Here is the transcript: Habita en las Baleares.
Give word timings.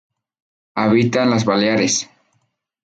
Habita 0.73 1.21
en 1.21 1.29
las 1.29 1.45
Baleares. 1.45 2.09